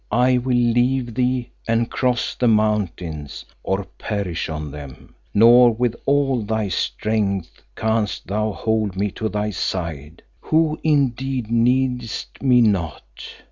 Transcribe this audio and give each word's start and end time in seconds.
I 0.11 0.39
will 0.39 0.55
leave 0.57 1.13
thee 1.13 1.51
and 1.67 1.91
cross 1.91 2.33
the 2.33 2.47
mountains, 2.47 3.45
or 3.61 3.85
perish 3.99 4.49
on 4.49 4.71
them, 4.71 5.13
nor 5.31 5.69
with 5.75 5.95
all 6.07 6.41
thy 6.41 6.69
strength 6.69 7.61
canst 7.75 8.25
thou 8.25 8.51
hold 8.51 8.95
me 8.95 9.11
to 9.11 9.29
thy 9.29 9.51
side, 9.51 10.23
who 10.39 10.79
indeed 10.83 11.51
needest 11.51 12.41
me 12.41 12.61
not. 12.61 13.23